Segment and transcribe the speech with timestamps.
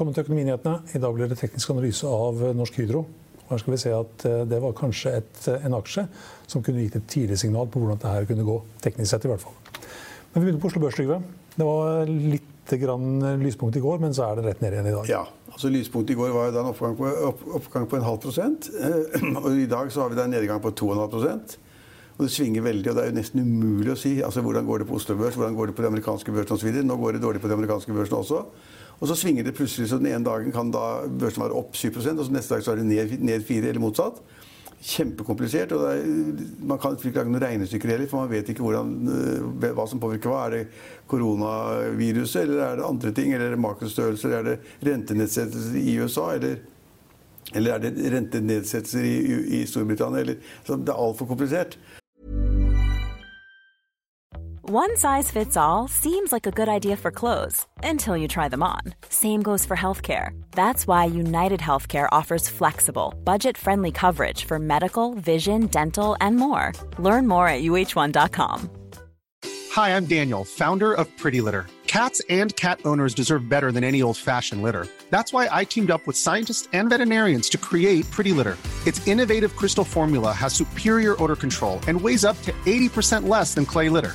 [0.00, 0.94] Velkommen til Økonominyhetene.
[0.96, 3.02] I dag blir det teknisk analyse av Norsk Hydro.
[3.50, 6.06] Her skal vi se at eh, Det var kanskje et, eh, en aksje
[6.48, 8.54] som kunne gitt et tidlig signal på hvordan dette kunne gå.
[8.80, 9.52] teknisk sett i hvert fall.
[10.32, 10.96] Men vi begynner på Oslo Børs.
[10.96, 11.20] Trygve.
[11.52, 14.96] Det var litt grann lyspunkt i går, men så er det rett ned igjen i
[14.96, 15.12] dag.
[15.12, 15.20] Ja,
[15.52, 18.72] altså Lyspunktet i går var en oppgang på, opp, oppgang på en halv prosent.
[19.44, 21.60] Og i dag så har vi en nedgang på 2,5 prosent.
[22.16, 24.16] Og det svinger veldig, og det er jo nesten umulig å si.
[24.24, 26.84] altså Hvordan går det på Oslo Børs, hvordan går det på de amerikanske børsene osv.
[26.88, 28.44] Nå går det dårlig på de amerikanske børsene også.
[29.00, 31.88] Og så svinger det plutselig, så den ene dagen kan da børsen være opp 7
[31.96, 34.20] og så neste dag så er det ned, ned 4 eller motsatt.
[34.80, 35.72] Kjempekomplisert.
[35.72, 36.04] og er,
[36.64, 40.00] Man kan ikke lage noen regnestykker heller, for man vet ikke hvordan, eh, hva som
[40.00, 40.46] påvirker hva.
[40.46, 40.66] Er det
[41.08, 43.32] koronaviruset, eller er det andre ting?
[43.32, 44.36] Eller er det makrostørrelser?
[44.38, 46.30] Er det rentenedsettelser i USA?
[46.36, 46.60] Eller,
[47.54, 49.16] eller er det rentenedsettelser i,
[49.60, 50.24] i Storbritannia?
[50.24, 51.76] Eller, det er altfor komplisert.
[54.72, 58.62] One size fits all seems like a good idea for clothes until you try them
[58.62, 58.82] on.
[59.08, 60.40] Same goes for healthcare.
[60.52, 66.70] That's why United Healthcare offers flexible, budget friendly coverage for medical, vision, dental, and more.
[67.00, 68.70] Learn more at uh1.com.
[69.72, 71.66] Hi, I'm Daniel, founder of Pretty Litter.
[71.88, 74.86] Cats and cat owners deserve better than any old fashioned litter.
[75.10, 78.56] That's why I teamed up with scientists and veterinarians to create Pretty Litter.
[78.86, 83.66] Its innovative crystal formula has superior odor control and weighs up to 80% less than
[83.66, 84.14] clay litter.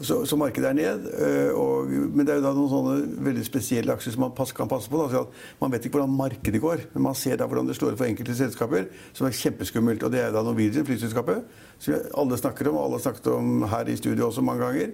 [0.00, 1.06] Så, så, markedet er ned.
[1.18, 4.52] Øh, og, men det er jo da noen sånne veldig spesielle aksjer som man pass,
[4.52, 5.00] kan passe på.
[5.08, 5.22] Da,
[5.62, 8.08] man vet ikke hvordan markedet går, men man ser da hvordan det slår ut for
[8.08, 10.04] enkelte selskaper, som er kjempeskummelt.
[10.04, 11.46] Og det er da Norwegian, flyselskapet,
[11.80, 14.92] som alle snakker om, og alle har snakket om her i studio også mange ganger.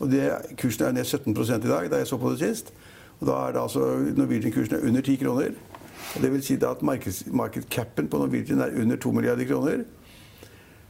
[0.00, 0.22] Og det,
[0.62, 2.70] Kursen er ned 17% i dag, da jeg så på det sist.
[3.18, 5.58] Og da er det altså Norwegian-kursen under 10 kroner.
[6.14, 9.82] Og det vil si da at markedscapen på Norwegian er under 2 milliarder kroner.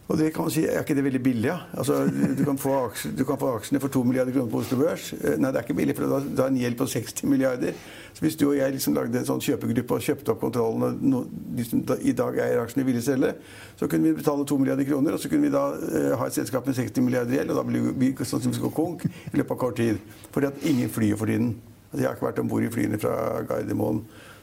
[0.04, 1.48] Og det kan man si, Er ikke det veldig billig?
[1.48, 1.56] Ja?
[1.72, 2.04] Altså,
[2.38, 5.12] du, kan få aksjene for 2 milliarder kroner på Oslo Børs.
[5.12, 7.72] Eh, nei, det er ikke billig, for da har en gjeld på 60 milliarder.
[8.12, 11.00] Så Hvis du og jeg liksom lagde en sånn kjøpegruppe og kjøpte opp kontrollen, og
[11.00, 11.22] no,
[11.56, 13.32] liksom, da, i dag eier aksjene ville selge,
[13.80, 16.36] så kunne vi betale 2 milliarder kroner, og så kunne vi da uh, ha et
[16.36, 19.62] selskap med 60 milliarder gjeld, og da blir vi sannsynligvis gå konk i løpet av
[19.64, 20.04] kort tid.
[20.36, 21.56] Fordi at ingen flyr for tiden.
[21.88, 23.16] Altså, jeg har ikke vært om bord i flyene fra
[23.48, 24.33] Gardermoen Eh,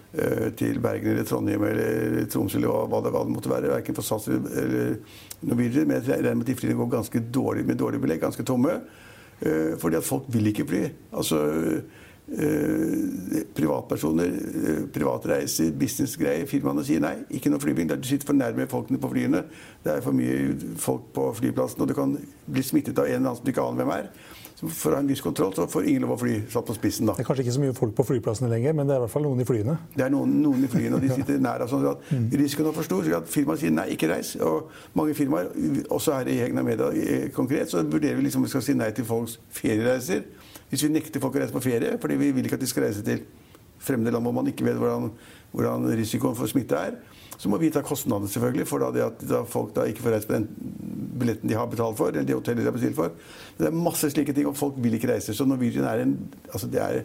[0.59, 3.69] til Bergen eller Trondheim eller Tromsø eller hva det, hva det måtte være.
[3.71, 4.97] Verken for SAS eller
[5.41, 5.87] Norwegian.
[5.87, 8.75] Men jeg regner med at de flyene går ganske dårlig med dårlig belegg, ganske tomme.
[9.41, 10.81] Eh, fordi at folk vil ikke fly.
[11.17, 11.39] Altså
[12.31, 14.35] eh, privatpersoner,
[14.93, 16.45] privatreiser, businessgreier.
[16.49, 17.95] Firmaene sier nei, ikke noe flybil.
[17.95, 19.45] Du sitter for nærme folkene på flyene.
[19.83, 22.13] Det er for mye folk på flyplassen, og du kan
[22.45, 24.13] bli smittet av en eller annen som du ikke aner hvem er
[24.61, 27.09] for å ha en viss kontroll, så får ingen lov å fly satt på spissen.
[27.09, 27.15] da.
[27.17, 29.13] Det er kanskje ikke så mye folk på flyplassene lenger, men det er i hvert
[29.15, 29.77] fall noen i flyene?
[29.95, 31.65] Det er noen, noen i flyene, og de sitter nær.
[31.71, 32.27] Sånn at mm.
[32.43, 34.35] Risikoen er for stor, så at firmaet sier nei, ikke reis.
[34.45, 35.49] Og mange firmaer,
[35.89, 36.91] også her i Hegna Media
[37.33, 40.27] konkret, så vurderer vi liksom om vi skal si nei til folks feriereiser.
[40.71, 42.85] Hvis vi nekter folk å reise på ferie fordi vi vil ikke at de skal
[42.85, 43.25] reise til
[43.81, 45.09] fremmede land hvor man ikke vet hvordan,
[45.51, 46.99] hvordan risikoen for smitte er,
[47.41, 50.15] så må vi ta kostnadene selvfølgelig for da det at da folk da ikke får
[50.15, 53.13] reise på den billetten de har betalt for, eller det hotellet de har bestilt for.
[53.57, 55.35] Det er masse slike ting, og folk vil ikke reise.
[55.37, 56.17] Så Norwegian er en
[56.51, 57.03] altså det er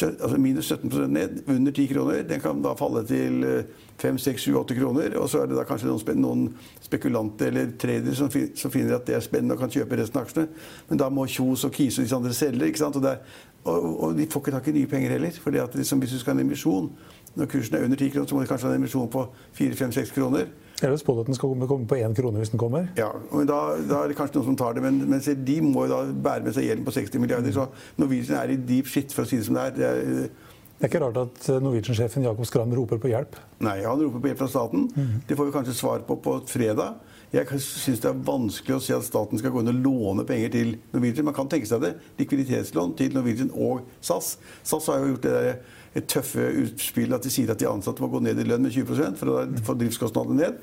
[0.00, 2.22] altså minus 17% ned, under 10 kroner.
[2.22, 3.64] Den kan da falle til
[3.98, 5.18] 5, 6, 7, 8 kroner.
[5.18, 6.44] Og så er det da kanskje noen, noen
[6.80, 10.26] spekulanter eller tradere som, som, finner at det er spennende og kan kjøpe resten av
[10.26, 10.48] aksjene.
[10.88, 12.66] Men da må Kjos og Kise og disse andre selge.
[12.66, 12.96] ikke sant?
[12.96, 13.20] Og, er,
[13.64, 15.62] og, og, de får ikke tak i nye penger heller.
[15.64, 16.90] at liksom, Hvis du skal ha en emisjon,
[17.34, 19.26] når kursen er under 10 kroner, så må du kanskje ha en emisjon på
[19.60, 20.46] 4-5-6 kroner.
[20.82, 22.88] Eller spådd at den skal komme på én krone hvis den kommer?
[22.98, 24.82] Ja, og da, da, er det kanskje noen som tar det.
[24.84, 27.54] Men, men de må jo da bære med seg gjelden på 60 milliarder.
[27.54, 27.68] Så
[28.02, 29.76] Norwegian er i deep shit, for å si det som det er.
[29.76, 30.50] Det er,
[30.82, 33.38] det er ikke rart at Norwegian-sjefen Jakob Skram roper på hjelp?
[33.62, 34.88] Nei, han roper på hjelp fra staten.
[34.90, 35.20] Mm.
[35.28, 36.98] Det får vi kanskje svar på på fredag.
[37.32, 40.50] Jeg syns det er vanskelig å se at staten skal gå inn og låne penger
[40.52, 41.24] til Norwegian.
[41.30, 41.94] Man kan tenke seg det.
[42.18, 44.34] Likviditetslån til Norwegian og SAS.
[44.66, 45.54] SAS har jo gjort det der
[46.00, 49.18] tøffe utspill at de sier at de ansatte må gå ned i lønn med 20
[49.20, 50.62] for å få driftskostnadene ned.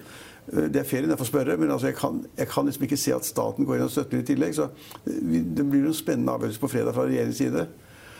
[0.49, 2.97] Eh, det er ferien, jeg får spørre, men altså jeg, kan, jeg, kan, liksom ikke
[2.97, 4.57] se at staten går inn og støtter i tillegg.
[4.57, 4.69] Så
[5.05, 7.67] det blir en spennende avgjørelse på fredag fra regjeringens side.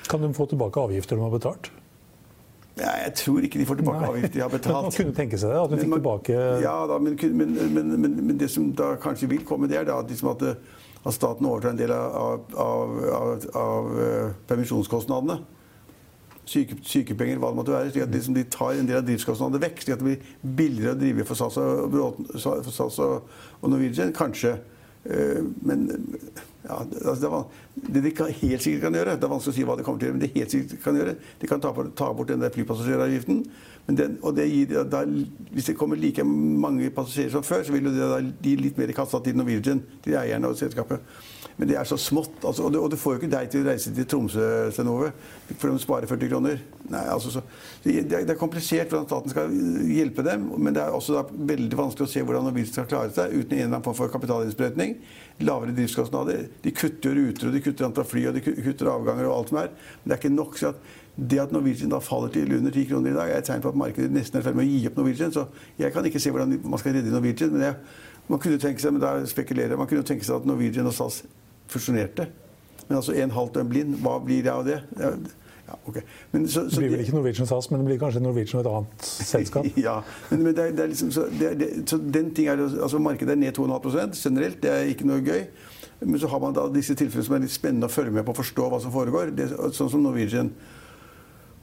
[0.10, 1.72] Kan de få tilbake avgifter de har betalt?
[2.80, 4.10] Ja, jeg tror ikke de får tilbake Nei.
[4.14, 4.86] avgifter de har betalt.
[4.88, 5.62] Man kunne tenke seg det?
[5.62, 9.44] At de fikk tilbake Ja, da, men, men, men, men, det som da kanskje vil
[9.48, 13.90] komme, det er da liksom at, at, staten overtar en del av, av, av, av
[14.48, 15.42] permisjonskostnadene
[16.50, 17.94] syke, sykepenger, hva det måtte være.
[17.94, 19.84] slik at som de tar en del av driftskostnadene vekk.
[19.84, 23.31] slik at det blir billigere å drive for SAS og, for SAS og,
[23.62, 24.13] og Norwegian.
[24.16, 24.57] Kanskje.
[25.06, 25.88] Eh, men
[26.69, 27.48] Ja, altså
[27.86, 30.01] det, det de helt sikkert kan gjøre Det er vanskelig å si hva de kommer
[30.01, 32.44] til å gjøre, men det helt sikkert kan gjøre, de kan ta, ta bort den
[32.44, 33.40] der flypassasjeravgiften.
[33.89, 35.01] Den, og det gir, da,
[35.53, 38.91] hvis det kommer like mange passasjerer som før, så vil det da gi litt mer
[38.94, 41.01] kassa til Norwegian, til eierne av selskapet.
[41.59, 42.38] Men det er så smått.
[42.47, 45.09] Altså, og, det, og, det, får jo ikke deg til å reise til Tromsø, Stenove,
[45.50, 46.62] for de sparer 40 kroner.
[46.88, 47.41] Nei, altså, så,
[47.83, 49.57] det, er, det, er, komplisert hvordan staten skal
[49.91, 50.45] hjelpe dem.
[50.56, 53.57] Men det er også da, veldig vanskelig å se hvordan Norwegian skal klare seg uten
[53.57, 54.95] en eller annen form for kapitalinnsprøytning.
[55.44, 56.47] Lavere driftskostnader.
[56.63, 59.62] De kutter ruter, og de kutter antall fly, og de kutter avganger og alt som
[59.65, 59.75] er.
[60.00, 60.59] Men det er ikke nok.
[60.62, 60.89] så at
[61.19, 63.74] det at Norwegian da faller til under 10 kroner i dag, er et tegn på
[63.74, 65.33] at markedet nesten er i ferd med å gi opp Norwegian.
[65.36, 65.45] Så
[65.80, 67.51] jeg kan ikke se hvordan man skal redde Norwegian.
[67.56, 67.75] Men jeg,
[68.30, 71.24] man kunne tenke seg men da spekulerer, man kunne tenke seg at Norwegian og SAS
[71.69, 72.30] fusjonerte.
[72.88, 74.80] Men altså en halvt døgn blind, hva blir det av det?
[75.69, 76.01] Ja, okay.
[76.31, 78.63] men, så, så, det blir vel ikke Norwegian SAS, men det blir kanskje Norwegian og
[78.63, 79.68] et annet selskap?
[79.88, 80.00] ja,
[80.31, 83.36] men, men det er, det er liksom, så, det, så, den ting er, altså Markedet
[83.36, 84.57] er ned 2,5% generelt.
[84.63, 85.44] Det er ikke noe gøy.
[86.00, 88.33] Men så har man da disse tilfellene som er litt spennende å følge med på
[88.33, 89.33] å forstå hva som foregår.
[89.36, 90.54] Det, sånn som Norwegian.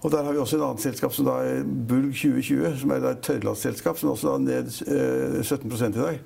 [0.07, 3.07] Og der har vi også et annet selskap som da er Bulg 2020, som er
[3.09, 6.21] et tørrlastselskap, som også er ned eh, 17% i dag.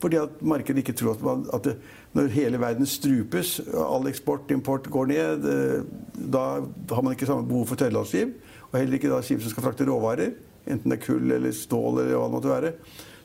[0.00, 1.74] Fordi at markedet ikke tror at, man, at det,
[2.16, 5.84] når hele verden strupes, all eksport import går ned, eh,
[6.32, 6.46] da
[6.94, 8.32] har man ikke samme behov for tørrlastskip.
[8.70, 10.32] Og heller ikke da skip som skal frakte råvarer,
[10.64, 12.74] enten det er kull eller stål eller hva det måtte være.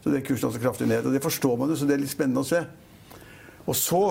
[0.04, 1.08] Så det er kursen også kraftig ned.
[1.08, 2.66] Og det forstår man jo, så det er litt spennende å se.
[3.64, 4.06] Og så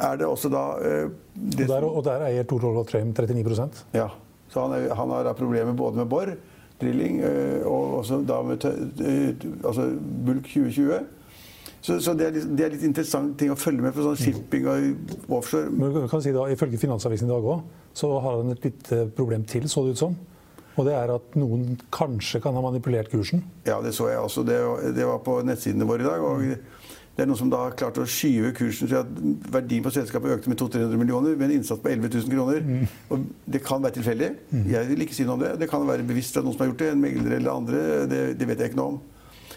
[0.00, 4.08] er det også da eh, det og, der, og der eier Torolv Trøim 39% Ja.
[4.52, 6.30] Så han, er, han har problemer både med bor,
[6.82, 8.66] drilling, eh, og også da med
[9.64, 9.88] altså
[10.26, 11.02] bulk 2020.
[11.82, 14.18] Så, så det, er litt, det, er litt, interessant ting å følge med på sånn
[14.18, 15.70] shipping og offshore.
[15.74, 17.64] Men kan si da, Ifølge Finansavisen i dag òg,
[17.98, 20.14] så har han et lite problem til, så det ut som.
[20.78, 23.42] Og det er at noen kanskje kan ha manipulert kursen?
[23.66, 24.44] Ja, det så jeg også.
[24.46, 24.60] Det,
[24.96, 26.22] det var på nettsidene våre i dag.
[26.22, 26.46] og
[27.12, 29.08] det er noen som da har klart å skyve kursen så at
[29.52, 32.62] verdien på selskapet økte med 200-300 millioner med en innsats på 11 000 kroner.
[32.64, 32.86] Mm.
[33.12, 34.30] Og det kan være tilfeldig.
[34.48, 34.62] Mm.
[34.72, 35.50] Jeg vil ikke si noe om det.
[35.60, 36.88] Det kan være bevisst fra noen som har gjort det.
[36.94, 37.82] En megler eller andre.
[38.08, 39.02] Det, det vet jeg ikke noe om.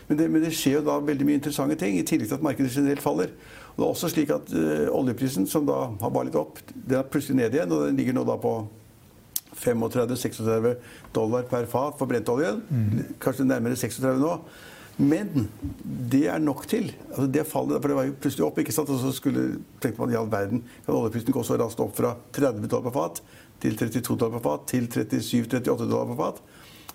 [0.10, 2.44] Men det, men det, skjer jo da veldig mye interessante ting, i tillegg til at
[2.46, 3.32] markedet generelt faller.
[3.72, 7.00] Og det er også slik at uh, oljeprisen, som da har bare litt opp, den
[7.00, 7.72] er plutselig ned igjen.
[7.72, 8.56] Og den ligger nå da på
[9.64, 10.76] 35-36
[11.16, 12.62] dollar per fat for brentoljen.
[12.68, 13.16] Mm.
[13.24, 14.38] Kanskje nærmere 36 nå.
[14.98, 15.50] Men
[16.12, 16.88] det er nok til.
[17.10, 18.60] Altså det fallet, for det var jo plutselig opp.
[18.60, 18.92] ikke sant?
[18.94, 22.14] Og så skulle, tenkte man i all verden kan oljeprisen gå så raskt opp fra
[22.36, 23.24] 30 dollar på fat
[23.64, 26.44] til 32 dollar på fat til 37-38 dollar på fat.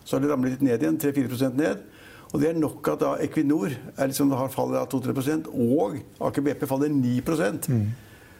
[0.05, 1.01] Så har det ramlet litt ned igjen.
[1.03, 1.85] 3-4% ned.
[2.31, 5.99] Og det er nok at da Equinor liksom, har fallet 2-3% og
[6.29, 7.89] Aker BP faller 9 mm.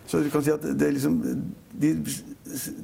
[0.07, 1.21] Så du kan si at det er liksom
[1.73, 1.91] de,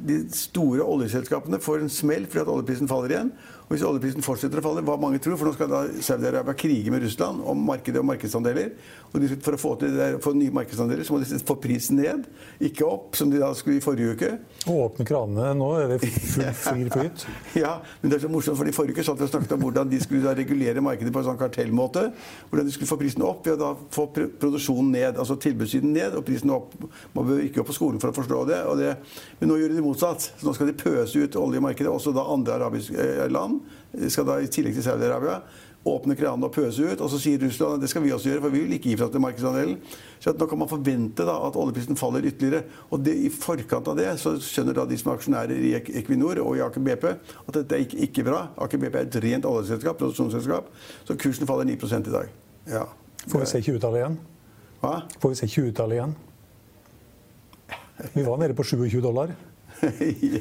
[0.08, 3.32] de store oljeselskapene får en smell fordi at oljeprisen faller igjen.
[3.66, 6.92] Og hvis oljeprisen fortsetter å falle, hva mange tror, for nå skal da Saudi-Arabia krige
[6.94, 8.68] med Russland om markedet og markedsandeler.
[9.10, 12.28] Og for å få, til det, for nye markedsandeler så må de få prisen ned,
[12.62, 14.28] ikke opp, som de da skulle i forrige uke.
[14.68, 17.24] Og åpne kranene nå, er det full fri flyt?
[17.58, 19.64] ja, men det er så morsomt, for i forrige uke satt vi og snakket om
[19.66, 22.06] hvordan de skulle da regulere markedet på en sånn kartellmåte.
[22.52, 26.14] Hvordan de skulle få prisen opp ved å da få produksjonen ned, altså tilbudssiden ned
[26.14, 26.78] og prisen opp.
[27.18, 28.62] Man bør ikke gå på skolen for å forstå det.
[28.78, 28.94] det
[29.40, 30.30] men nå gjør de det motsatt.
[30.36, 33.60] Så nå skal de pøse ut olje i markedet, også da andre arabiske eh, land
[34.12, 35.40] skal da i tillegg til Saudi-Arabia
[35.86, 37.02] åpne kranene og pøse ut.
[37.02, 38.98] Og så sier Russland at det skal vi også gjøre, for vi vil ikke gi
[38.98, 39.76] fra til markedsandelen.
[40.22, 42.64] Så nå kan man forvente da, at oljeprisen faller ytterligere.
[42.90, 46.42] Og det, i forkant av det så skjønner da de som er aksjonærer i Equinor
[46.42, 48.46] og i Aker BP at dette er ikke, ikke bra.
[48.66, 50.70] Aker BP er et rent oljeselskap, produksjonsselskap,
[51.06, 52.32] så kursen faller 9 i dag.
[52.70, 52.86] Ja.
[53.26, 54.22] Får vi se 20-tallet igjen?
[54.82, 54.96] Hva?
[55.22, 56.16] Får vi se 20-tallet igjen?
[58.12, 59.32] Vi var nede på 27 dollar.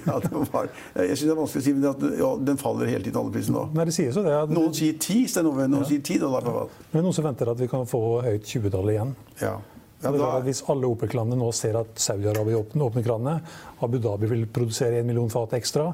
[0.06, 3.04] ja, var, jeg syns det er vanskelig å si, men at, ja, den faller hele
[3.04, 3.66] tiden, oljeprisen nå.
[3.76, 4.36] Nei, det sier så det.
[4.46, 5.90] At, noen sier 10 Stenove, noen ja.
[5.90, 6.84] sier 10 dollar per fat.
[6.94, 9.16] Men noen som venter at vi kan få høyt 20-tall igjen.
[9.44, 9.56] Ja.
[10.04, 10.32] Ja, da...
[10.46, 15.08] Hvis alle OPEC-landene nå ser at Saudi-Arabia åpner, åpner kranene, Abu Dhabi vil produsere 1
[15.08, 15.88] million fat ekstra,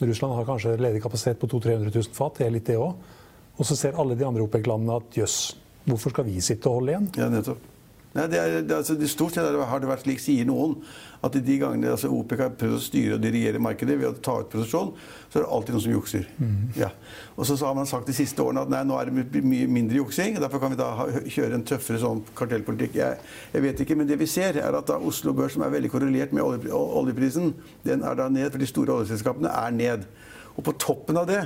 [0.00, 3.14] Russland har kanskje ledig kapasitet på 200 000-300 000 fat, det er litt det òg.
[3.56, 5.38] Og så ser alle de andre OPEC-landene at jøss,
[5.86, 7.08] hvorfor skal vi sitte og holde igjen?
[7.16, 7.72] Ja, nettopp.
[8.16, 10.78] Nei, det er, det, altså, det Stort sett har det vært slik, sier noen,
[11.24, 14.38] at de gangene altså, OPEC har prøvd å styre og dirigere markedet ved å ta
[14.40, 14.92] ut produksjon,
[15.28, 16.28] så er det alltid noen som jukser.
[16.38, 16.54] Mm.
[16.78, 16.90] Ja.
[17.36, 20.00] Og så har man sagt de siste årene at nei, nå er det mye mindre
[20.00, 20.38] juksing.
[20.40, 22.96] Derfor kan vi da ha, kjøre en tøffere sånn kartellpolitikk.
[23.00, 23.20] Jeg,
[23.52, 25.92] jeg, vet ikke, men det vi ser, er at da Oslo Børs, som er veldig
[25.92, 27.52] korrelert med olje, oljeprisen,
[27.86, 30.08] den er da ned, for de store oljeselskapene er ned.
[30.56, 31.44] Og på toppen av det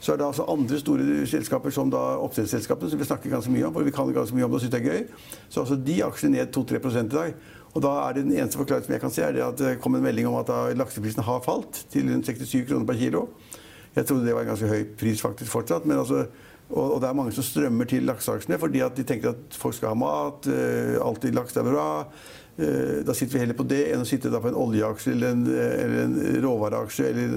[0.00, 3.66] så er det altså andre store selskaper som da oppdrettsselskapene, som vi snakker ganske mye
[3.66, 3.72] om.
[3.74, 5.06] for vi kan ganske mye om det og synes det er gøy.
[5.48, 7.34] Så altså de aksjene ned 2-3 i dag.
[7.74, 9.80] Og da er det Den eneste forklaringen som jeg kan se, er det at det
[9.80, 13.28] kom en melding om at lakseprisen har falt til rundt 67 kroner per kilo.
[13.96, 15.86] Jeg trodde det var en ganske høy pris faktisk fortsatt.
[15.86, 16.26] men altså
[16.68, 19.94] og, det er mange som strømmer til lakseaksjene fordi at de tenker at folk skal
[19.94, 21.86] ha mat, uh, alltid laks er bra.
[22.58, 25.42] Eh, da sitter vi heller på det enn å sitte på en oljeaksje eller en,
[25.46, 27.36] eller en råvareaksje eller,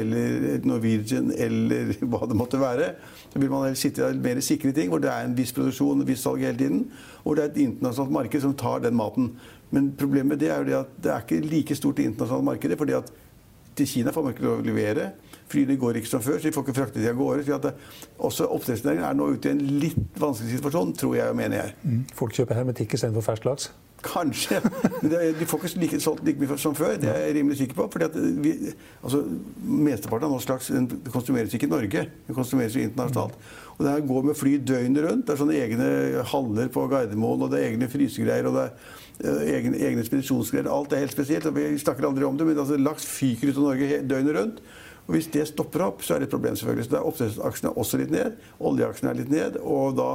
[0.00, 2.88] eller Norwegian eller hva det måtte være.
[3.30, 6.02] Så vil man heller sitte i mer sikre ting, hvor det er en viss produksjon
[6.02, 6.82] og viss salg hele tiden.
[7.22, 9.36] Og hvor det er et internasjonalt marked som tar den maten.
[9.70, 12.50] Men problemet med det er jo det at det er ikke like stort det internasjonale
[12.50, 12.78] markedet.
[12.78, 13.14] fordi at
[13.76, 15.10] til Kina får man ikke lov å levere.
[15.52, 17.44] Flyene går ikke som før, så de får ikke fraktet de av gårde.
[17.46, 17.74] Så det,
[18.18, 21.74] også oppdrettsnæringen er nå ute i en litt vanskelig situasjon, tror jeg og mener jeg.
[21.84, 22.00] Mm.
[22.18, 23.68] Folk kjøper hermetikk istedenfor fersk laks?
[24.06, 24.60] Kanskje.
[25.02, 26.96] De får ikke like, solgt like mye som før.
[27.00, 27.88] Det er jeg rimelig sikker på.
[27.92, 28.52] fordi at vi,
[29.02, 29.22] altså,
[29.66, 30.70] Mesteparten av norsk laks
[31.12, 32.06] konsumeres ikke i Norge.
[32.28, 33.36] Den konsumeres jo internasjonalt.
[33.76, 35.26] Og det her går med fly døgnet rundt.
[35.26, 35.90] Det er sånne egne
[36.32, 38.48] haller på Gardermoen, og det er egne frysegreier.
[38.48, 40.70] og det er uh, egne, egne spedisjonsgreier.
[40.72, 41.46] Alt er helt spesielt.
[41.46, 44.66] og Vi snakker aldri om det, men altså, laks fyker ut av Norge døgnet rundt.
[45.06, 46.56] Og Hvis det stopper opp, så er det et problem.
[46.56, 46.88] selvfølgelig.
[46.88, 48.40] Så Oppdrettsaksjene er også litt ned.
[48.58, 49.58] Oljeaksjene er litt ned.
[49.62, 50.10] og da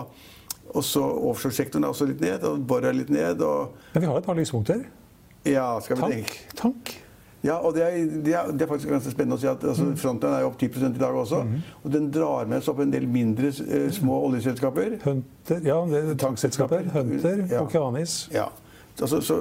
[0.77, 2.43] også Offshoresektoren er også litt ned.
[2.47, 3.41] og Borr er litt ned.
[3.45, 3.77] Og...
[3.93, 4.83] Men vi har et par lyspunkter.
[5.47, 6.13] Ja, skal vi Tank.
[6.13, 6.57] tenke.
[6.59, 6.93] Tank.
[7.41, 9.87] Ja, og det er, det, er, det er, faktisk ganske spennende å si at altså,
[9.97, 11.39] Frontline er jo opp 10 i dag også.
[11.81, 14.99] Og den drar med seg opp en del mindre eh, små oljeselskaper.
[15.01, 16.91] Hunter, ja, det er tankselskaper.
[16.93, 17.63] Hunter, Ja.
[17.63, 18.27] Okeanis.
[18.33, 18.51] Ja.
[19.01, 19.39] Altså, så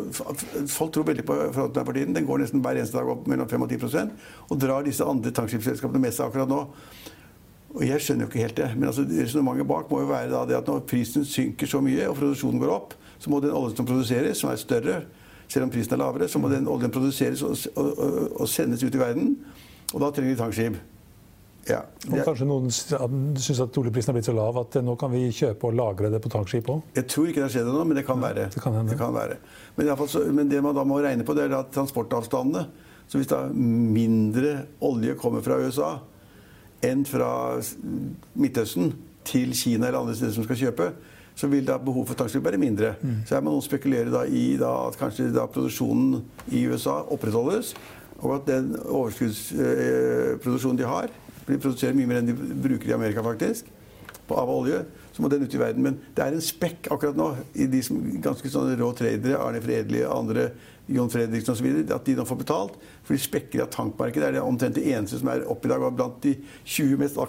[0.71, 2.17] folk tror veldig på Frontline for tiden.
[2.17, 4.09] Den går nesten hver eneste dag opp mellom 5 og 10
[4.49, 6.65] og drar disse andre tankskipsselskapene med seg akkurat nå.
[7.71, 8.69] Og jeg skjønner jo ikke helt det.
[8.75, 12.17] Men altså, resonnementet bak må jo være det at når prisen synker så mye og
[12.19, 15.01] produksjonen går opp, så må den oljen som produseres, som er større,
[15.51, 18.83] selv om prisen er lavere, så må den oljen produseres og, og, og, og sendes
[18.83, 19.37] ut i verden.
[19.93, 20.81] Og da trenger vi tankskip.
[21.69, 21.81] Ja.
[22.09, 25.27] Og kanskje noen syns at oljeprisen er blitt så lav at eh, nå kan vi
[25.35, 26.87] kjøpe og lagre det på tankskip òg.
[26.97, 28.47] jeg tror ikke det har skjedd ennå, men det kan være.
[28.55, 28.97] det kan hende.
[28.97, 29.37] være.
[29.77, 32.65] Men, i fall så, men det man da må regne på, det er da transportavstandene.
[33.11, 34.55] Så hvis da mindre
[34.87, 35.97] olje kommer fra USA
[36.83, 37.61] enn fra
[38.35, 38.93] Midtøsten
[39.25, 40.91] til Kina eller andre steder som skal kjøpe,
[41.37, 42.95] så vil da behovet for tankskip være mindre.
[43.27, 46.21] Så her må noen spekulere da i da at kanskje da produksjonen
[46.53, 47.75] i USA opprettholdes,
[48.21, 51.09] og at den overskuddsproduksjonen de har
[51.47, 53.71] blir produsert mye mer enn de bruker i Amerika, faktisk,
[54.31, 54.85] av olje.
[55.21, 55.85] Så må den ut i verden.
[55.85, 59.61] Men det er en spekk akkurat nå i de som ganske sånne rå tradere, Arne
[59.61, 60.47] Fredli, andre,
[60.89, 62.79] John Fredriksen osv., at de nå får betalt.
[63.05, 64.23] For de spekker av tankmarkedet.
[64.23, 65.85] Det er det omtrent det eneste som er oppe i dag.
[65.85, 66.33] Og blant de
[66.65, 67.21] 20 mest,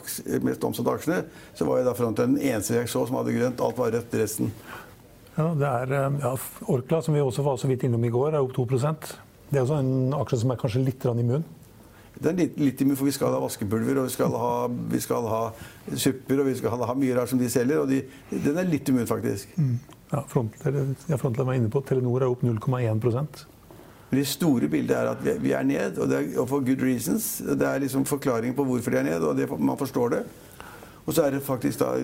[0.47, 1.19] mest omsatte aksjene,
[1.51, 3.65] så var jeg da Frontline den eneste jeg så som hadde grønt.
[3.67, 4.55] Alt var rødt resten.
[5.35, 6.35] Ja, det er, eh, ja,
[6.71, 9.15] Orkla, som vi også var så vidt innom i går, er opp 2%
[9.51, 11.43] Det er også en aksje som er kanskje litt immun.
[12.21, 14.51] Det er litt, immun, for vi skal ha vaskepulver, og vi skal ha,
[14.91, 15.41] vi skal ha
[15.95, 17.81] supper, og vi skal ha mye rart som de selger.
[17.81, 19.55] Og de, den er litt immun, faktisk.
[20.11, 22.99] Ja, front, eller, ja, meg var inne på Telenor er opp 0,1
[24.11, 26.83] Men det store bildet er at vi, er ned, og, det er, og for good
[26.83, 27.41] reasons.
[27.41, 30.23] Det er liksom forklaring på hvorfor de er ned, og det, man forstår det.
[31.05, 31.95] Og så er det faktisk da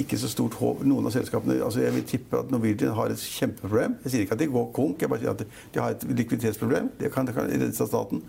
[0.00, 3.20] ikke så stort håp Noen av selskapene altså Jeg vil tippe at Norwegian har et
[3.20, 3.98] kjempeproblem.
[4.04, 5.42] Jeg sier ikke at de går konk, jeg bare sier at
[5.74, 6.88] de har et likviditetsproblem.
[7.00, 8.22] Det kan, det kan reddes av staten.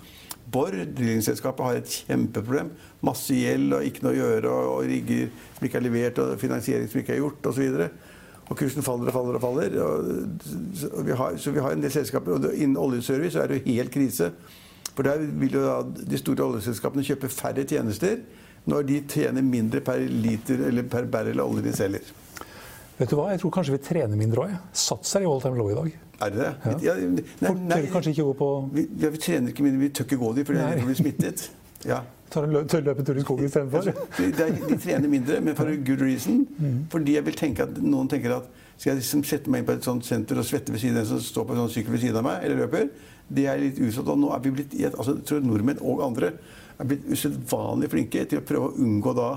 [0.51, 2.70] Borr, drillingselskapet, har et kjempeproblem.
[3.06, 5.25] Masse gjeld og ikke noe å gjøre, og, og rigger
[5.58, 7.82] som ikke er levert, og finansiering som ikke er gjort, osv.
[8.48, 9.75] Og kursen faller og faller og faller.
[9.84, 10.12] Og,
[10.80, 12.38] så, vi har, så vi har en del selskaper.
[12.38, 14.32] Og innen oljeservice er det jo helt krise.
[14.94, 18.22] For der vil jo da de store oljeselskapene kjøpe færre tjenester
[18.68, 22.08] når de tjener mindre per liter eller per barrel olje de selger.
[22.98, 24.58] Vet du hva, Jeg tror kanskje vi trener mindre òg.
[24.74, 25.96] Sats er i all time low i dag.
[26.25, 26.77] Er det det?
[26.82, 26.96] Ja.
[26.98, 30.08] nei, Folk tør kanskje ikke gå på vi, ja, vi trener ikke mindre, vi tør
[30.08, 31.48] ikke gå dit fordi vi blir smittet.
[31.86, 32.00] Ja.
[32.34, 33.86] tar en lø tør løpetur i skogen istedenfor.
[34.18, 36.39] De, trener mindre, men for a good reason.
[36.92, 39.75] Fordi jeg vil tenke at noen tenker at skal jeg liksom sette meg inn på
[39.77, 41.94] et sånt senter og svette ved siden av en som står på en sånn sykkel
[41.96, 42.89] ved siden av meg, eller løper,
[43.30, 44.10] det er litt usatt.
[44.10, 46.34] Og nå er vi blitt, altså, jeg tror nordmenn og andre
[46.77, 49.30] er blitt usedvanlig flinke til å prøve å unngå da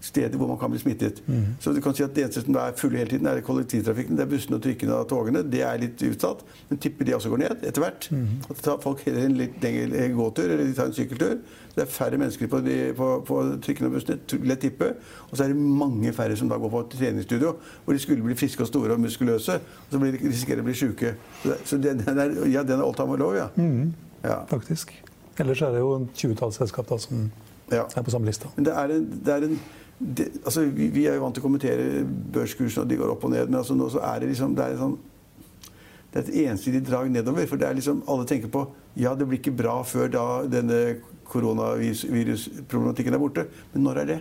[0.00, 1.22] steder hvor man kan bli smittet.
[1.60, 4.16] Så du kan si at Det eneste som er fulle hele tiden, er kollektivtrafikken.
[4.16, 5.42] Det er bussene og trikkene og togene.
[5.42, 6.44] Det er litt utsatt.
[6.68, 8.10] Men tipper de også går ned etter hvert.
[8.50, 11.38] At tar folk heller en litt lengre gåtur eller de tar en sykkeltur.
[11.74, 14.18] Det er færre mennesker på, de, på, på trikkene og bussene.
[14.32, 14.92] vil Lett tippe.
[15.30, 18.34] Og så er det mange færre som da går på treningsstudio, hvor de skulle bli
[18.38, 19.58] friske og store og muskuløse.
[19.86, 21.14] Og så blir de, risikerer de å bli sjuke.
[21.64, 23.50] Så, den, den er, ja, den er all time low, ja.
[24.24, 24.40] ja.
[24.50, 24.94] Faktisk.
[25.38, 27.28] Ellers er det jo en 20-talls selskap som
[27.70, 27.84] ja.
[27.84, 28.50] er på samme lista.
[28.56, 29.60] Men det er en, det er en
[29.98, 33.24] det, altså, vi, vi er jo vant til å kommentere børskursene, og de går opp
[33.26, 33.50] og ned.
[33.50, 34.96] Men altså, nå så er det liksom det er, sånn,
[36.12, 37.48] det er et ensidig drag nedover.
[37.50, 38.64] For det liksom, alle tenker på
[38.98, 40.80] ja, det blir ikke bra før da denne
[41.28, 43.46] koronavirusproblematikken er borte.
[43.74, 44.18] Men når er det?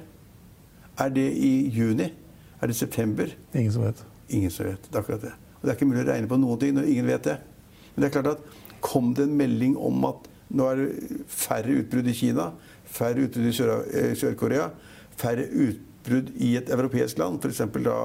[1.01, 2.10] Er det i juni?
[2.57, 3.29] Er det september?
[3.53, 4.01] Ingen som vet.
[4.34, 4.89] Ingen som vet.
[4.89, 5.34] Det er akkurat det.
[5.57, 7.38] Og det er ikke mulig å regne på noen ting når ingen vet det.
[7.93, 11.79] Men det er klart at kom det en melding om at nå er det færre
[11.81, 12.51] utbrudd i Kina,
[12.88, 14.67] færre utbrudd i Sør-Korea Sør-Korea,
[15.18, 17.64] færre utbrudd i et europeisk land, f.eks.
[17.84, 17.98] da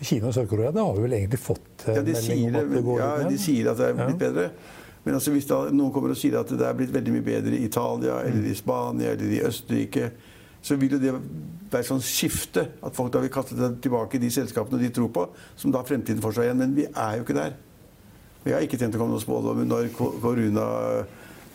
[0.00, 3.00] Kina og Sør-Korea, har vi vel egentlig fått ja, de sier, om at det går
[3.02, 4.20] ja, de sier at det er blitt Ja.
[4.30, 4.50] bedre.
[5.04, 7.56] Men altså, hvis da noen kommer og sier at det er blitt veldig mye bedre
[7.56, 10.10] i Italia, eller i Spania eller i Østerrike,
[10.62, 11.14] så vil jo det
[11.72, 12.66] være sånn skifte.
[12.84, 15.24] At folk da vil kaste tilbake i de selskapene de tror på,
[15.56, 16.60] som da har fremtiden for seg igjen.
[16.60, 17.52] Men vi er jo ikke der.
[18.44, 19.88] Jeg har ikke tenkt å komme noen spådom når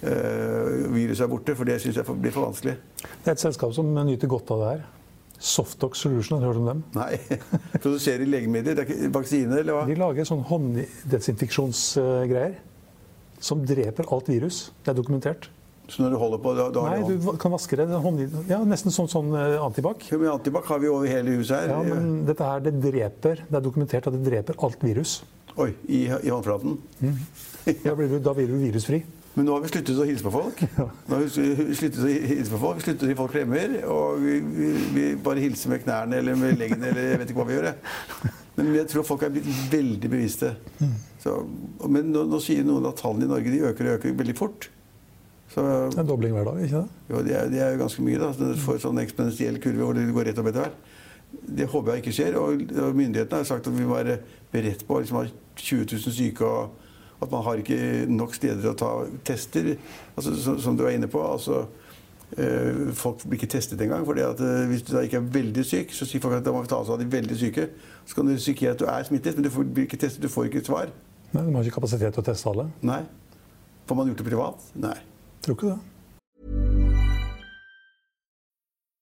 [0.01, 2.75] koronaviruset er borte, for det syns jeg blir for vanskelig.
[3.05, 4.81] Det er et selskap som nyter godt av det her.
[5.39, 6.83] Softox Solution, har du hørt om dem?
[6.95, 7.17] Nei.
[7.83, 9.83] Produserer legemidler, det er ikke vaksiner, eller hva?
[9.89, 12.55] De lager sånn hånddesinfeksjonsgreier
[13.45, 14.57] som dreper alt virus.
[14.83, 15.49] Det er dokumentert.
[15.91, 17.85] Så når du holder på, da, da har Nei, du kan vaske det.
[18.49, 20.07] ja, nesten sånn, sånn antibac.
[20.09, 21.67] Ja, men antibac har vi over hele huset her?
[21.75, 25.19] Ja, men dette her, det dreper Det er dokumentert at det dreper alt virus.
[25.61, 26.79] Oi, i, i håndflaten.
[27.85, 29.03] Da blir du, da blir du virusfri.
[29.35, 30.61] Men nå har vi sluttet å hilse på folk.
[31.09, 33.73] Nå har vi sluttet å hilse på folk, sluttet å gi folk klemmer.
[33.91, 34.37] Og vi,
[34.95, 37.67] vi, bare hilser med knærne eller med leggene eller jeg vet ikke hva vi gjør.
[38.55, 40.53] Men jeg tror folk er blitt veldig bevisste.
[41.19, 41.35] Så,
[41.91, 44.69] men nå, nå sier noen at tallene i Norge de øker og øker veldig fort.
[45.51, 47.03] Så Det er en dobling hver dag, ikke det?
[47.11, 48.21] jo, det, er, det er jo ganske mye.
[48.23, 48.31] da.
[48.31, 50.89] Så Du får sånn eksponentiell kurve hvor det går rett opp etter hvert.
[51.59, 52.39] Det håper jeg ikke skjer.
[52.39, 54.17] Og, og myndighetene har sagt at vi må være
[54.55, 55.27] beredt på å liksom, ha
[55.59, 56.47] 20 000 syke.
[56.47, 56.84] og
[57.21, 57.79] at man har ikke
[58.11, 58.91] nok steder å ta
[59.27, 59.75] tester,
[60.15, 61.21] altså, som, som du er inne på.
[61.23, 61.61] altså
[62.37, 64.05] eh, Folk blir ikke testet engang.
[64.05, 66.53] fordi at eh, Hvis du da ikke er veldig syk, så sier folk at da
[66.55, 67.69] må vi ta oss av de veldig syke.
[68.05, 70.29] Så kan du risikere at du er smittet, men du får, blir ikke testet, du
[70.31, 70.91] får ikke et svar.
[71.31, 72.69] Nei, De har ikke kapasitet til å teste alle.
[72.85, 73.01] Nei.
[73.87, 74.71] Får man gjort det privat?
[74.75, 74.97] Nei.
[75.45, 75.94] Tror ikke det.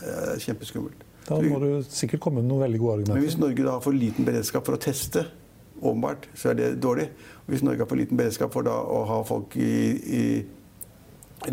[0.00, 1.04] Er kjempeskummelt.
[1.24, 3.16] Da må du sikkert komme med noen veldig gode argumenter.
[3.16, 3.38] Men hvis.
[3.40, 5.24] Norge da har for liten beredskap for å teste,
[5.84, 7.08] åpenbart, så er det dårlig.
[7.50, 9.72] Hvis Norge har for liten beredskap for da å ha folk i,
[10.04, 10.24] i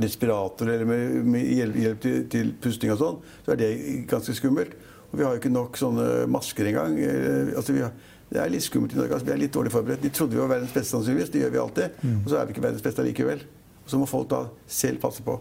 [0.02, 3.72] respirator eller med, med hjelp, hjelp til, til pusting og sånn, så er det
[4.12, 4.76] ganske skummelt.
[5.12, 6.96] Og vi har jo ikke nok sånne masker engang.
[7.04, 7.92] Eh, Altså, har,
[8.32, 9.18] det er litt skummelt i Norge.
[9.18, 10.04] Altså, vi er litt dårlig forberedt.
[10.06, 11.32] De trodde vi var verdens beste, sannsynligvis.
[11.34, 11.98] Det gjør vi alltid.
[12.14, 13.42] Og så er vi ikke verdens beste allikevel.
[13.84, 15.36] Og så må folk da selv passe på.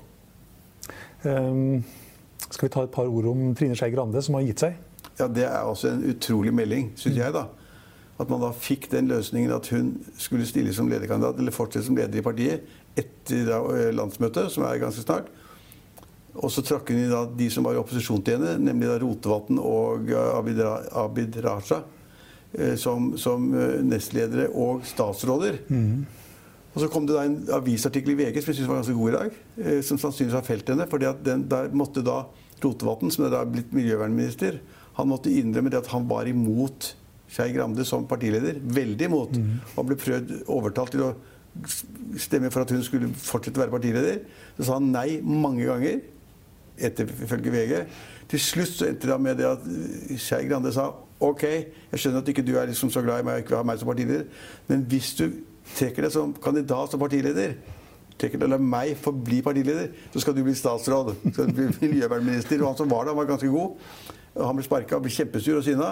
[1.30, 1.84] Ehm,
[2.48, 4.78] skal vi ta et par ord om Trine Skei Grande, som har gitt seg?
[5.20, 7.32] Ja, Det er også en utrolig melding, syns jeg.
[7.36, 7.46] da.
[8.20, 11.96] At man da fikk den løsningen at hun skulle stille som lederkandidat, eller fortsette som
[11.96, 12.66] leder i partiet,
[12.98, 15.28] etter eh, landsmøtet, som er ganske snart.
[16.34, 18.98] Og så trakk hun i da de som var i opposisjon til henne, nemlig da
[19.02, 20.60] Rotevatn og eh, Abid,
[21.00, 21.80] Abid Raja,
[22.58, 23.48] eh, som, som
[23.88, 25.62] nestledere og statsråder.
[26.70, 29.10] Og så kom det da en avisartikkel i VG som jeg synes var ganske god
[29.10, 30.86] i dag, eh, som sannsynligvis har felt henne.
[30.90, 32.24] fordi at den, Der måtte da
[32.62, 34.60] Rotevatn, som er da blitt miljøvernminister,
[34.94, 36.94] han måtte innrømme det at han var imot
[37.30, 38.58] Skei Grande som partileder.
[38.60, 39.36] Veldig imot.
[39.76, 41.14] Han ble prøvd overtalt til å
[42.18, 44.18] stemme for at hun skulle fortsette å være partileder.
[44.58, 46.00] Så sa han nei mange ganger,
[46.78, 47.86] etter ifølge VG.
[48.30, 49.62] Til slutt så endte det med det at
[50.18, 53.34] Skei Grande sa OK, jeg skjønner at ikke du er liksom så glad i meg
[53.34, 54.22] og ikke vil ha meg som partileder,
[54.70, 55.26] men hvis du
[55.78, 57.56] trekker deg som kandidat som partileder
[58.20, 61.14] trekker deg, La meg forbli bli partileder, så skal du bli statsråd.
[61.32, 62.60] Skal du bli miljøvernminister.
[62.62, 63.78] Og han som var der, var ganske god.
[64.38, 65.88] Han ble sparka og ble kjempesur og sinna.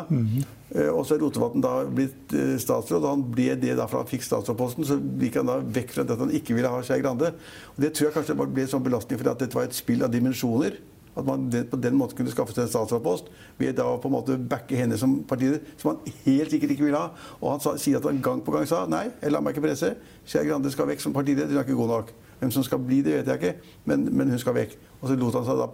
[0.71, 4.05] Eh, Og så er Rotevatn da blitt eh, statsråd, og han ble det da fra
[4.05, 4.87] han fikk statsrådposten.
[4.87, 7.33] Så gikk han da vekk fra at han ikke ville ha Skei Grande.
[7.75, 10.15] Og Det tror jeg kanskje ble sånn belastning fordi at dette var et spill av
[10.15, 10.79] dimensjoner.
[11.19, 14.37] At man på den måten kunne skaffe seg en statsrådpost ved da på en måte
[14.39, 17.11] backe henne som partileder, som han helt sikkert ikke ville ha.
[17.41, 19.67] Og han sa, sier at han gang på gang sa nei, jeg lar meg ikke
[19.67, 19.91] presse.
[20.29, 22.15] Skei Grande skal vekk som partileder, hun er ikke god nok.
[22.39, 24.79] Hvem som skal bli det, vet jeg ikke, men, men hun skal vekk.
[25.01, 25.69] Og så lot han seg da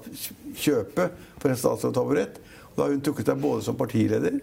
[0.65, 2.41] kjøpe for en statsrådtaburett.
[2.71, 4.41] Og da har hun trukket seg både som partileder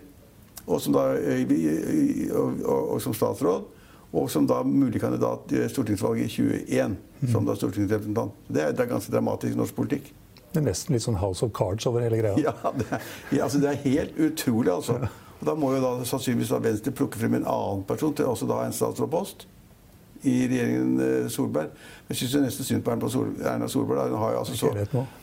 [0.68, 3.70] og som, da, og, og, og som statsråd.
[4.12, 6.98] Og som da mulig kandidat i stortingsvalget i 2021
[7.32, 8.34] som da stortingsrepresentant.
[8.52, 10.10] Det er ganske dramatisk i norsk politikk.
[10.52, 12.36] Det er nesten litt sånn House of Cards over hele greia.
[12.48, 15.00] Ja, det er, ja, altså det er helt utrolig, altså.
[15.40, 18.50] Og da må jo da sannsynligvis da Venstre plukke frem en annen person til også
[18.50, 19.48] da en statsrådpost
[20.28, 21.72] i regjeringen eh, Solberg.
[22.06, 23.98] Men jeg syns nesten synd på Erna Solberg.
[23.98, 24.10] Da.
[24.12, 24.74] Hun har jo altså så,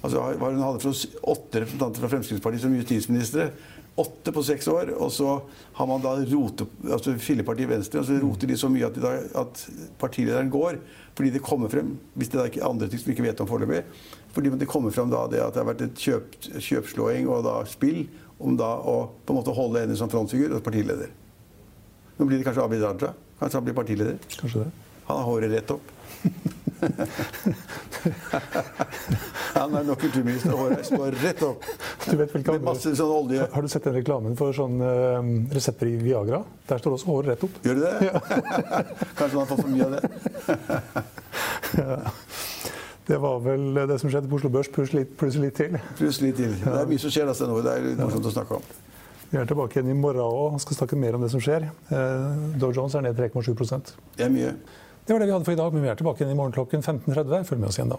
[0.02, 3.50] altså, hva hun hadde for åtte representanter fra Fremskrittspartiet som justisministre.
[3.98, 5.34] Åtte på seks år, og så
[5.78, 9.14] har man da rote, altså Fillepartiet Venstre, og så roter de så mye at, da,
[9.42, 9.62] at
[10.00, 10.78] partilederen går.
[11.18, 13.50] Fordi det kommer frem, hvis det er ikke andre ting som vi ikke vet om
[13.50, 13.82] foreløpig,
[14.37, 17.56] fordi det kommer frem da det at det har vært et kjøp, kjøpslåing og da
[17.66, 18.04] spill
[18.38, 21.11] om da å på en måte holde henne som frontfigur og partileder.
[22.18, 23.14] Nå blir det kanskje Abid Raja.
[23.38, 24.22] Kanskje han blir partileder.
[24.38, 24.70] Kanskje det.
[25.08, 25.92] Han har håret rett opp.
[29.58, 31.64] han er nok kulturminister, håret står rett opp.
[32.04, 33.48] Du vet vel, Med masse sånn olje.
[33.52, 35.20] Har du sett den reklamen for sånn uh,
[35.54, 36.40] resepter i Viagra?
[36.70, 37.54] Der står også håret rett opp.
[37.66, 37.94] Gjør du det?
[39.18, 40.02] Kanskje han har fått for mye av det?
[43.08, 45.78] Det var vel det som skjedde på Oslo Børs, pluss litt, pluss litt til.
[45.96, 46.52] Pluss litt til.
[46.60, 47.54] Det er mye som skjer altså nå.
[47.64, 48.66] Det er morsomt å snakke om.
[49.30, 51.70] Vi er tilbake igjen i morgen òg og skal snakke mer om det som skjer.
[51.88, 53.56] Uh, Dow Jones er ned 3,7
[54.16, 54.52] Det er mye.
[55.08, 56.52] Det var det vi hadde for i dag, men vi er tilbake igjen i morgen
[56.52, 57.44] klokken 15.30.
[57.48, 57.96] Følg med oss igjen da.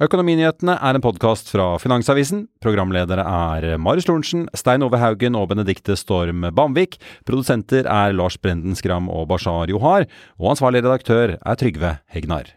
[0.00, 2.46] Økonominyhetene er en podkast fra Finansavisen.
[2.64, 6.96] Programledere er Marius Lorentzen, Stein Ove Haugen og Benedikte Storm Bamvik.
[7.28, 10.08] Produsenter er Lars Brenden Skram og Bashar Johar.
[10.40, 12.54] Og ansvarlig redaktør er Trygve Hegnar.